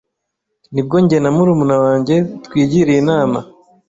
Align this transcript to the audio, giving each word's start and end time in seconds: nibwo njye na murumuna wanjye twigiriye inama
nibwo 0.73 0.95
njye 1.03 1.17
na 1.21 1.29
murumuna 1.35 1.75
wanjye 1.83 2.15
twigiriye 2.45 2.97
inama 3.03 3.39